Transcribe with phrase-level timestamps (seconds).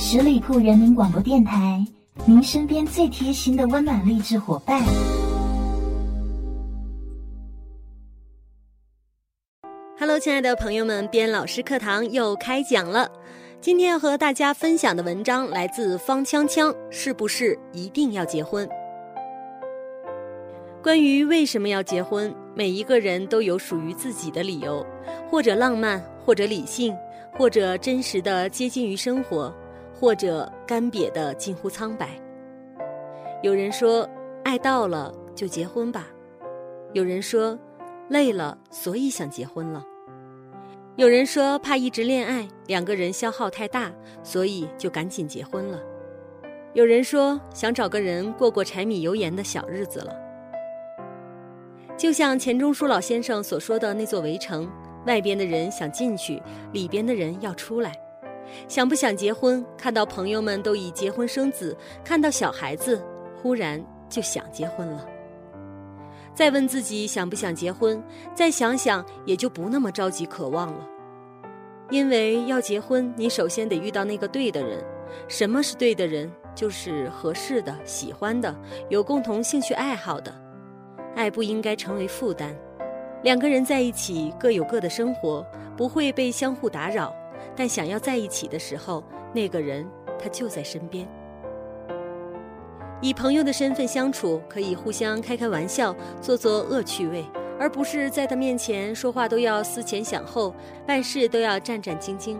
[0.00, 1.84] 十里铺人民广播电台，
[2.24, 4.80] 您身边最贴心的温暖励志伙伴。
[9.98, 13.10] Hello，亲爱的朋友们，边老师课堂又开讲了。
[13.60, 18.68] 今天要和大家分享的文章来自方锵锵，是不是一定要结婚？
[20.80, 24.86] 关于为什么要结婚，每一个人都有属于自己的理由，
[25.28, 26.96] 或者浪漫，或者理性，
[27.36, 29.52] 或者真实的接近于生活，
[29.98, 32.10] 或者干瘪的近乎苍白。
[33.42, 34.08] 有人说，
[34.44, 36.02] 爱到了就结婚吧；
[36.92, 37.58] 有人说，
[38.08, 39.84] 累了所以想结婚了；
[40.94, 43.90] 有人说，怕一直恋爱两个人消耗太大，
[44.22, 45.78] 所以就赶紧结婚了；
[46.74, 50.14] 有人说，想找个人过过柴米油盐的小日子了。
[51.96, 54.70] 就像钱钟书老先生所说的那座围城，
[55.06, 56.40] 外边的人想进去，
[56.72, 57.92] 里边的人要出来。
[58.66, 59.64] 想不想结婚？
[59.76, 63.02] 看到朋友们都已结婚生子，看到小孩子，
[63.40, 65.06] 忽然就想结婚了。
[66.34, 68.02] 再问自己想不想结婚，
[68.34, 70.86] 再想想也就不那么着急渴望了。
[71.90, 74.84] 因为要结婚，你首先得遇到那个对的人。
[75.26, 76.30] 什么是对的人？
[76.54, 78.54] 就是合适的、喜欢的、
[78.88, 80.34] 有共同兴趣爱好的。
[81.14, 82.54] 爱不应该成为负担，
[83.22, 87.14] 两个人在一起各有各的生活，不会被相互打扰。
[87.56, 89.02] 但想要在一起的时候，
[89.34, 91.08] 那个人他就在身边。
[93.00, 97.24] 以朋友的身份相处，可以互相开开玩笑，做做恶趣味，
[97.58, 100.52] 而不是在他面前说话都要思前想后，
[100.84, 102.36] 办事都要战战兢兢，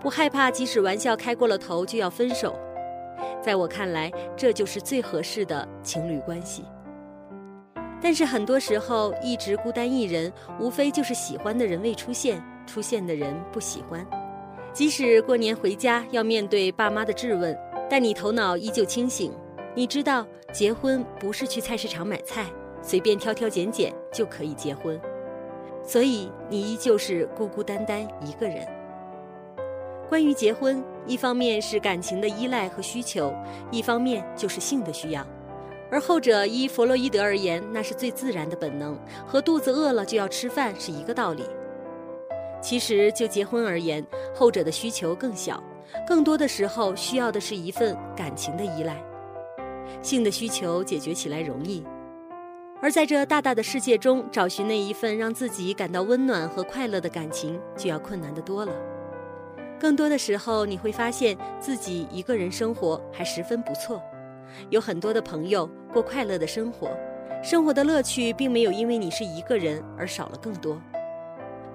[0.00, 2.58] 不害怕即使玩笑开过了头就要分手。
[3.42, 6.64] 在我看来，这就是最合适的情侣关系。
[8.00, 14.06] 但是很多时候，一直孤单一人，无非就是喜欢的人未出现，出现的人不喜欢。
[14.76, 19.32] 即使过年回家要面对爸妈的质问，但你头脑依旧清醒。
[19.74, 22.44] 你知道，结婚不是去菜市场买菜，
[22.82, 25.00] 随便挑挑拣拣就可以结婚。
[25.82, 28.68] 所以你依旧是孤孤单单一个人。
[30.10, 33.32] 关于结婚，一方面是感情的依赖和需求，
[33.70, 35.26] 一方面就是性的需要。
[35.90, 41.44] 而后者依弗洛伊德而言，那是最自然的本能，和肚子饿了就要吃饭是一个道理。
[42.66, 44.04] 其实就结婚而言，
[44.34, 45.62] 后者的需求更小，
[46.04, 49.00] 更多的时候需要的是一份感情的依赖。
[50.02, 51.86] 性的需求解决起来容易，
[52.82, 58.72] 而在这大大的世界中，找寻那一份让自己感到温暖和快乐的感情，就要困难得多了。
[59.78, 64.02] 更多的时候，你会发现自己一个人生活还十分不错。
[64.70, 66.90] 有很多的朋友过快乐的生活，
[67.44, 70.76] 生活的乐趣并没有因为你是一个人而少了更多，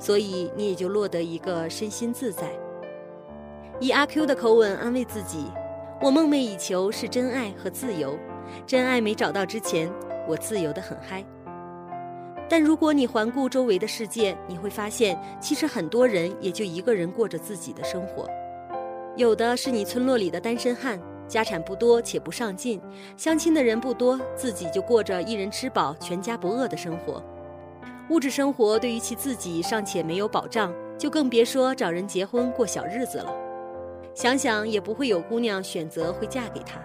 [0.02, 2.50] 所以你也就落得一个身心自在。
[3.80, 5.46] 以阿 Q 的口吻安慰自己
[6.02, 8.18] ：“我梦寐以求是真爱和自由，
[8.66, 9.92] 真爱没找到之前，
[10.28, 11.24] 我自由的很嗨。”
[12.50, 18.28] 但如果你环顾周围的世界，你会发现，其实很多人也就一个人过着自己的生活，
[19.16, 21.00] 有的是你村落里的单身汉。
[21.28, 22.82] 家产不多且不上进，
[23.16, 27.24] 相亲的人不多，自己就过着一人吃饱全家不饿的生活。
[28.12, 33.34] 物质生活对于其自己尚且没有保障，就更别说找人结婚过小日子了。
[34.14, 36.78] 想想也不会有姑娘选择会嫁给他，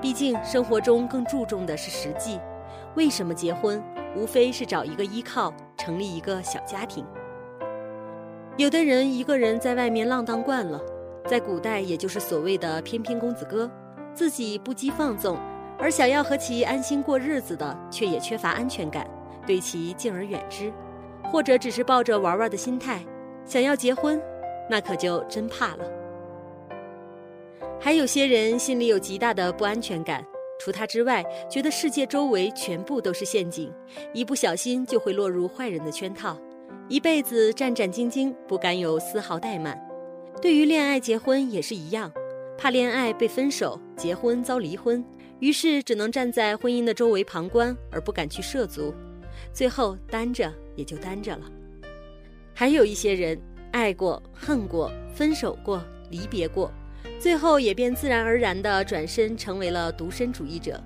[0.00, 2.38] 毕竟生活中更注重的是实际。
[2.94, 3.82] 为什么结婚？
[4.16, 7.04] 无非是找一个依靠，成立一个小家庭。
[8.56, 10.80] 有的人一个人在外面浪荡惯了。
[11.26, 13.68] 在古代，也就是所谓的翩翩公子哥，
[14.14, 15.36] 自己不羁放纵，
[15.76, 19.04] 而想要和其安心过日子的，却也缺乏安全感，
[19.46, 20.72] 对其敬而远之，
[21.30, 23.04] 或者只是抱着玩玩的心态，
[23.44, 24.20] 想要结婚，
[24.68, 25.84] 那可就真怕了。
[27.80, 30.24] 还有些人心里有极大的不安全感，
[30.60, 33.72] 除他之外，觉得世界周围全部都是陷阱，
[34.12, 36.38] 一不小心就会落入坏人的圈套，
[36.88, 39.76] 一辈子战战兢兢，不敢有丝毫怠慢。
[40.40, 42.12] 对于恋爱、结婚也是一样，
[42.56, 45.04] 怕恋爱被分手，结婚遭离婚，
[45.40, 48.94] 于是只能站在婚姻的周围旁观，而不敢去涉足，
[49.52, 51.50] 最后单着也就单着了。
[52.54, 53.40] 还有一些人
[53.70, 56.70] 爱过、恨过、分手过、离别过，
[57.18, 60.78] 最后也便自然而然地转身成为了独身主义者，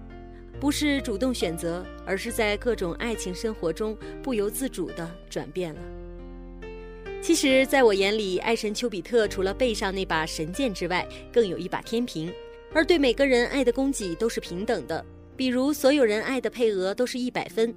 [0.60, 5.80] 不是主动选择，而是在各种爱情生活中不由自主地转变了。
[7.20, 12.32] 其实，在我眼里，爱神丘比特除了背上那把神剑之外，更有一把天平，
[12.72, 15.04] 而对每个人爱的供给都是平等的。
[15.36, 17.74] 比如，所有人爱的配额都是一百分。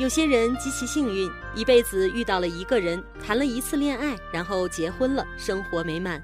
[0.00, 6.18] 有些人极其幸运，一辈子遇到了一个人，谈了一次恋爱，然后结婚了，生活美满；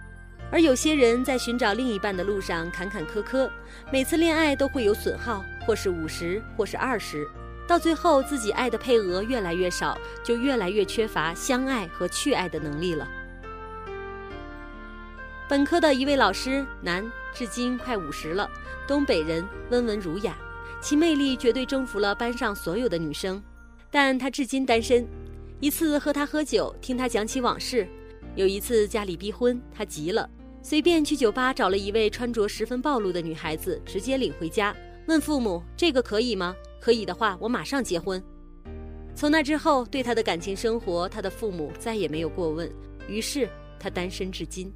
[0.50, 3.50] 而有些人在寻找另一半的路上坎坎坷坷，
[3.92, 7.28] 每次恋爱都会有损耗，或是五十，或是二十，
[7.68, 13.06] 到最后自己爱的配额越来越少，就越来越缺乏相爱和去爱的能力了。
[15.50, 18.50] 本科的一位老师，男，至今快五十了，
[18.88, 20.34] 东北人，温文儒雅，
[20.80, 23.42] 其魅力绝对征服了班上所有的女生，
[23.90, 25.06] 但他至今单身。
[25.60, 27.88] 一次和他喝酒，听他讲起往事。
[28.34, 30.28] 有一次家里逼婚，他急了。
[30.62, 36.54] 随便去酒吧找了一位穿着十分暴露的女孩子，直接领回家，问父母：“这个可以吗？
[36.80, 38.22] 可以的话，我马上结婚。”
[39.14, 42.70] 从那之后，对他的感情生活，他的父母再也没有过问。
[43.08, 43.48] 于是
[43.78, 44.70] 他单身至今。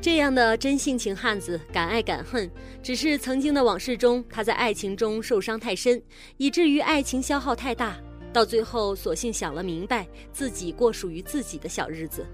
[0.00, 2.48] 这样的真性情汉子，敢爱敢恨，
[2.80, 6.00] 只是曾经的往事中，他在爱情中受伤太深，
[6.36, 7.98] 以至于爱情消耗太大，
[8.32, 12.26] 到最后索性想了明白，自己过属于自己的小日子。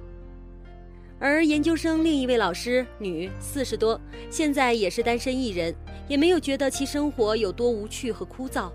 [1.19, 3.99] 而研究生另一位老师，女，四十多，
[4.31, 5.75] 现在也是单身一人，
[6.09, 8.71] 也没有觉得其生活有多无趣和枯燥，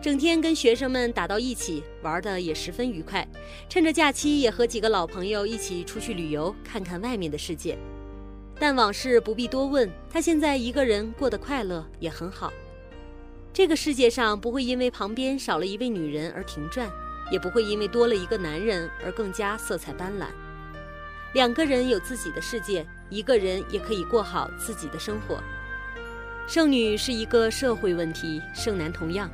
[0.00, 3.28] 整天跟学生们打到一起，玩的也十分愉快，
[3.68, 7.76] 趁着假期也和几个老朋友一起出去旅游，看看外面的世界。
[8.58, 12.50] 但往事不必多问，他现在一个人过得快乐，也很好。
[13.58, 16.88] 这个世界上不会因为旁边少了一位女人而停转，
[17.28, 20.26] 也不会因为多了一个男人而更加色彩斑斓。
[21.32, 25.42] 两个人有自己的世界，一个人也可以过好自己的生活。
[26.46, 29.28] 剩女是一个社会问题，剩男同样。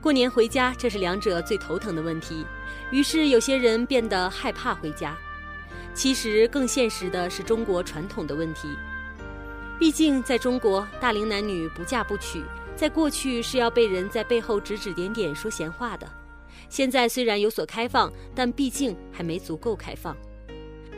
[0.00, 2.46] 过年回家，这是两者最头疼的问题。
[2.90, 5.14] 于是有些人变得害怕回家。
[5.92, 8.74] 其实更现实的是中国传统的问题。
[9.78, 12.42] 毕竟在中国，大龄男女不嫁不娶，
[12.76, 16.06] 在过去是要被人在背后指指点点说闲话的。
[16.68, 20.14] 现在虽然有所开放，但毕竟还没足够开放。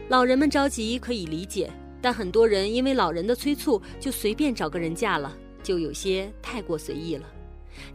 [0.09, 1.71] 老人们着急可以理解，
[2.01, 7.25] 但很多人因为老人的催促就随便找个人嫁了，就有些太过随意了。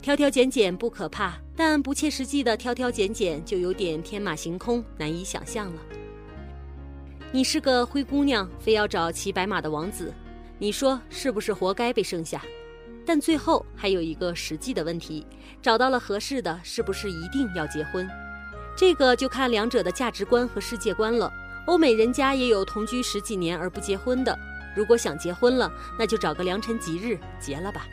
[0.01, 5.81] 挑挑拣拣不可怕，但不切实际的挑挑拣拣就有点天马行空，难以想象了。
[7.33, 10.13] 你是个灰姑娘，非要找骑白马的王子，
[10.57, 12.41] 你说是不是活该被剩下？
[13.05, 15.25] 但最后还有一个实际的问题：
[15.61, 18.07] 找到了合适的，是不是一定要结婚？
[18.75, 21.31] 这个就看两者的价值观和世界观了。
[21.67, 24.38] 欧美人家也有同居十几年而不结婚的。
[24.75, 27.85] 如果想结婚了，那就找个良辰吉日结了吧。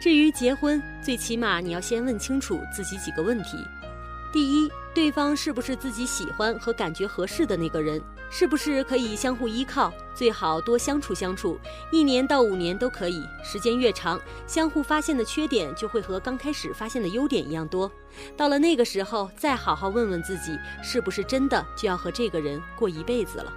[0.00, 3.56] 至于结婚，最起码你要先问清楚自己几个问题：
[4.32, 8.02] 第一，对方是不是自己喜欢和感觉合适的那个人？
[8.34, 9.92] 是不是可以相互依靠？
[10.14, 11.58] 最好多相处相处，
[11.90, 13.22] 一年到五年都可以。
[13.44, 17.92] 时间越长，相互发现的缺点就会和刚开始发现的优点一样多。
[18.34, 23.52] 到了那个时候，再好好问问自己，是不是真的就要和这个人过一辈子了？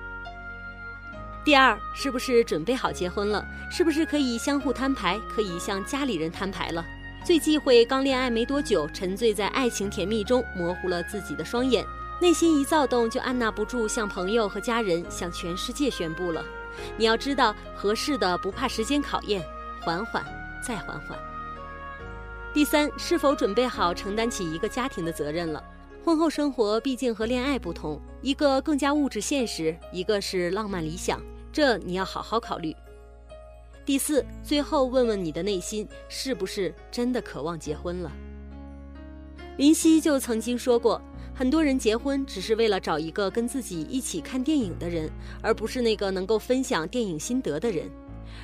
[1.45, 3.45] 第二，是不是准备好结婚了？
[3.71, 6.85] 是不是可以相互摊牌，可以向家里人摊牌了？
[7.23, 11.85] 最忌讳刚恋爱没多久，沉醉在爱情甜蜜中，模糊了自己的双眼。
[12.19, 16.43] 内心一躁动，就按捺不住向朋友和家人、向全世界宣布了。
[16.97, 19.43] 你要知道，合适的不怕时间考验，
[19.81, 20.25] 缓缓
[20.65, 21.19] 再缓缓。
[22.53, 25.61] 第三，是否准备好承担起一个家庭的责任了？
[26.05, 31.21] 婚后生活毕竟和恋爱不同，一个更加物质现实，一个是浪漫理想，
[31.51, 32.73] 这你要好好考虑。
[33.85, 38.11] 第四，最后问问你的内心，是不是真的渴望结婚了？
[39.57, 41.01] 林夕就曾经说过。
[41.37, 45.11] 很多人结婚只是为了找一个跟自己一起看电影的人，
[45.41, 47.91] 而不是那个能够分享电影心得的人。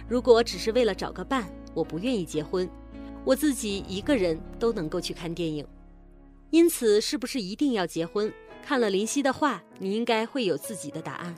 [0.10, 2.70] 如果只是为了找个伴，我不愿意结婚。
[3.24, 5.66] 我自己一个人都能够去看电影。
[6.50, 8.30] 因此，是不是一定要结婚？
[8.62, 11.34] 看了林夕的话，你应该会有自己的答案。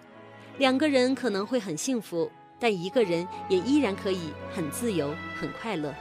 [0.58, 5.94] 两个人可能会很幸福，但一个人也依然可以很自由、很快乐。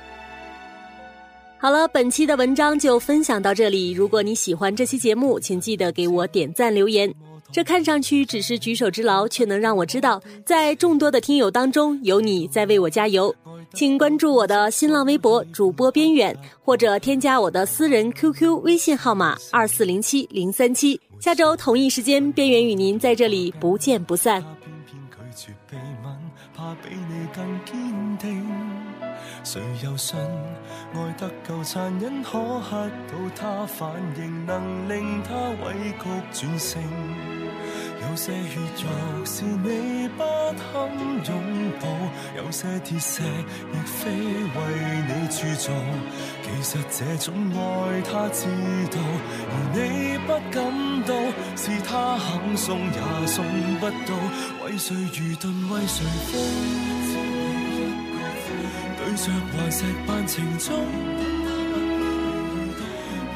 [1.62, 3.92] 好了，本期的文章就分享到这里。
[3.92, 7.14] 如果你喜欢这期节目，请记得给我点赞留言。
[7.52, 13.32] 这看上去只是举手之劳，却能让我知道，在众多的听友当中，有你在为我加油。
[13.74, 21.00] 请关注我的新浪微博主播边远，或者添加我的私人 QQ 微信号码二四零七零三七。
[21.20, 24.44] 下周同一时间，边远与您在这里不见不散。
[29.44, 30.18] 谁又信
[30.94, 35.34] 爱得够残忍，可吓到他反应，能令他
[35.64, 36.80] 委曲转性。
[38.02, 40.90] 有些血肉是你不堪
[41.26, 41.86] 拥抱。
[42.36, 45.72] 有些铁石亦非为你铸造。
[46.42, 48.46] 其实这种爱他知
[48.90, 48.98] 道，
[49.50, 50.62] 而你不感
[51.04, 51.14] 到，
[51.56, 53.44] 是他肯送也送
[53.78, 54.66] 不到。
[54.66, 57.31] 为谁愚钝，为谁疯？
[59.12, 60.74] 对着顽石扮情钟。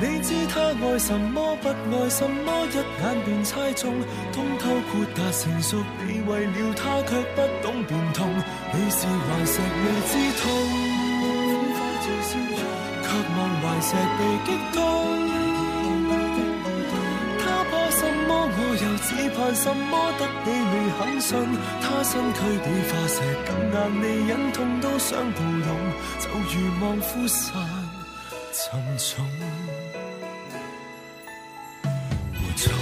[0.01, 3.93] 你知他爱什么，不爱什么，一眼便猜中。
[4.33, 8.27] 通透豁达成熟，你为了他却不懂变通。
[8.73, 10.45] 你是顽石未知痛，
[13.03, 15.26] 却望顽石被击中。
[19.47, 21.39] 又只盼什么，得你未肯信。
[21.81, 23.15] 他身躯比化石
[23.47, 25.69] 更硬，你忍痛都想抱拥，
[26.19, 27.55] 就如望夫散
[28.53, 29.25] 沉重。
[32.35, 32.73] 无错，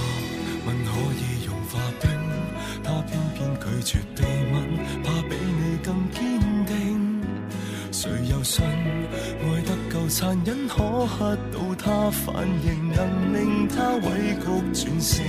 [0.66, 0.90] 吻可
[1.20, 2.08] 以融化冰，
[2.82, 4.54] 他偏偏拒绝地吻，
[5.02, 7.22] 怕比你更坚定。
[7.92, 15.24] 谁又信爱得够残忍，可吓到他反应，能令他委曲转胜。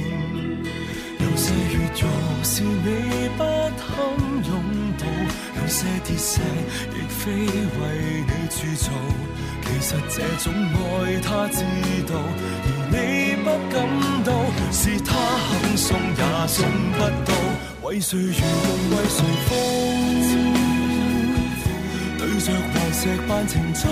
[1.46, 2.04] 有些血肉
[2.44, 3.86] 是你不堪
[4.48, 4.50] 拥
[4.98, 5.06] 抱，
[5.62, 6.42] 有些铁石
[6.90, 7.82] 亦非为
[8.26, 8.90] 你铸造。
[9.62, 11.62] 其实这种爱他知
[12.08, 12.12] 道，
[12.66, 12.96] 而你
[13.44, 13.78] 不感
[14.26, 14.28] 到，
[14.72, 15.14] 是他
[15.46, 15.88] 肯送
[16.18, 16.58] 也送
[16.94, 17.00] 不
[17.30, 17.32] 到。
[17.84, 18.42] 为谁愚钝，
[18.90, 19.54] 为谁疯？
[22.18, 23.84] 对着顽石扮情衷。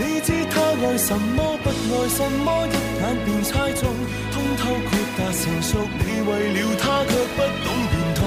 [0.00, 3.84] 你知他爱什么，不爱什么，一眼便猜中。
[4.32, 8.18] 通透豁达成熟，你为了他却不懂变通。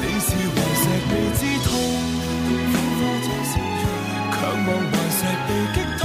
[0.00, 1.70] 你是顽石未知痛，
[4.32, 6.02] 却望顽石被击痛。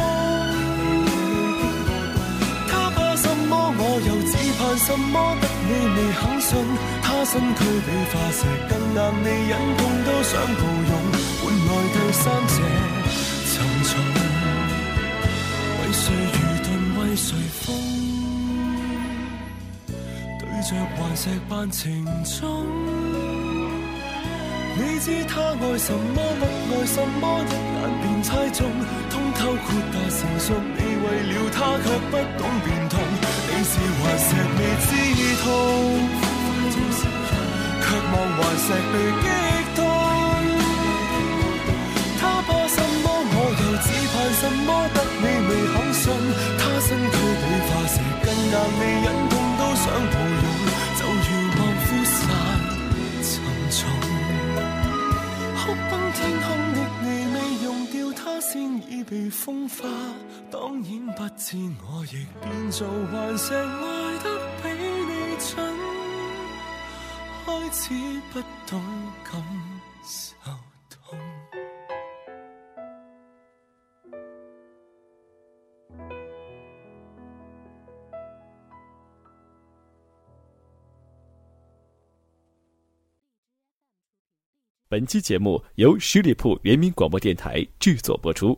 [2.67, 5.15] 他怕什么，我又只盼什么？
[5.67, 6.51] 你未肯信，
[7.01, 9.81] 他身躯比化石更硬，你忍痛。
[10.03, 10.91] 都想抱拥，
[11.39, 12.55] 换来第三者
[20.73, 22.65] 着顽石扮情衷。
[24.75, 28.65] 你知他爱什么，不爱什么，一眼便猜中。
[29.11, 32.99] 通透豁达成熟，你为了他却不懂变通。
[33.49, 34.89] 你是顽石未知
[35.43, 35.45] 痛，
[37.81, 39.25] 却望顽石被击
[39.75, 39.77] 痛。
[42.19, 44.69] 他怕什么，我又只盼什么？
[44.95, 46.01] 得你未肯信，
[46.57, 50.17] 他身躯比化石更硬，你忍痛都想抱
[59.43, 59.89] 风化。
[60.49, 65.51] 当然不知我亦变做顽石，爱得比你准，
[67.45, 67.93] 开始
[68.31, 68.81] 不懂
[69.29, 69.43] 感
[70.05, 70.49] 受
[70.89, 71.19] 痛。
[84.87, 88.57] 本期节目由十里铺人民广播电台制作播出。